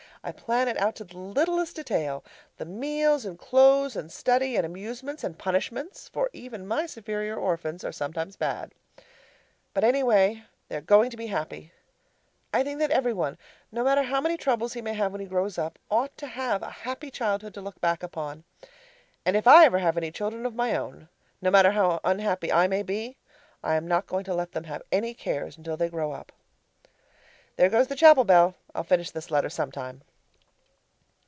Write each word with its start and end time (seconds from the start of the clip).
I 0.23 0.31
plan 0.31 0.67
it 0.67 0.77
out 0.79 0.93
to 0.97 1.03
the 1.03 1.17
littlest 1.17 1.77
detail 1.77 2.23
the 2.57 2.65
meals 2.65 3.25
and 3.25 3.39
clothes 3.39 3.95
and 3.95 4.11
study 4.11 4.55
and 4.55 4.63
amusements 4.63 5.23
and 5.23 5.35
punishments; 5.35 6.09
for 6.09 6.29
even 6.31 6.67
my 6.67 6.85
superior 6.85 7.35
orphans 7.39 7.83
are 7.83 7.91
sometimes 7.91 8.35
bad. 8.35 8.71
But 9.73 9.83
anyway, 9.83 10.43
they 10.67 10.75
are 10.75 10.81
going 10.81 11.09
to 11.09 11.17
be 11.17 11.25
happy. 11.25 11.71
I 12.53 12.61
think 12.61 12.77
that 12.77 12.91
every 12.91 13.13
one, 13.13 13.35
no 13.71 13.83
matter 13.83 14.03
how 14.03 14.21
many 14.21 14.37
troubles 14.37 14.73
he 14.73 14.81
may 14.83 14.93
have 14.93 15.11
when 15.11 15.21
he 15.21 15.25
grows 15.27 15.57
up, 15.57 15.79
ought 15.89 16.15
to 16.19 16.27
have 16.27 16.61
a 16.61 16.69
happy 16.85 17.09
childhood 17.09 17.55
to 17.55 17.61
look 17.61 17.81
back 17.81 18.03
upon. 18.03 18.43
And 19.25 19.35
if 19.35 19.47
I 19.47 19.65
ever 19.65 19.79
have 19.79 19.97
any 19.97 20.11
children 20.11 20.45
of 20.45 20.53
my 20.53 20.75
own, 20.75 21.09
no 21.41 21.49
matter 21.49 21.71
how 21.71 21.99
unhappy 22.03 22.51
I 22.53 22.67
may 22.67 22.83
be, 22.83 23.17
I 23.63 23.73
am 23.73 23.87
not 23.87 24.05
going 24.05 24.25
to 24.25 24.35
let 24.35 24.51
them 24.51 24.65
have 24.65 24.83
any 24.91 25.15
cares 25.15 25.57
until 25.57 25.77
they 25.77 25.89
grow 25.89 26.11
up. 26.11 26.31
(There 27.55 27.69
goes 27.69 27.87
the 27.87 27.95
chapel 27.95 28.23
bell 28.23 28.53
I'll 28.75 28.83
finish 28.83 29.09
this 29.09 29.31
letter 29.31 29.49
sometime). 29.49 30.03